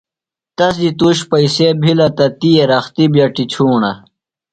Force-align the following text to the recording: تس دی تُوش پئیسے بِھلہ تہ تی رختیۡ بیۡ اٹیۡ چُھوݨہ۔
تس 0.57 0.75
دی 0.81 0.89
تُوش 0.99 1.17
پئیسے 1.29 1.67
بِھلہ 1.81 2.07
تہ 2.17 2.25
تی 2.39 2.51
رختیۡ 2.69 3.09
بیۡ 3.13 3.23
اٹیۡ 3.25 3.49
چُھوݨہ۔ 3.51 3.91